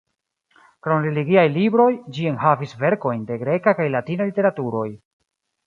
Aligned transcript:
Krom 0.85 1.03
religiaj 1.07 1.43
libroj, 1.57 1.85
ĝi 2.17 2.25
enhavis 2.31 2.75
verkojn 2.81 3.23
de 3.29 3.39
greka 3.45 3.77
kaj 3.81 3.89
latina 3.99 4.31
literaturoj. 4.33 4.91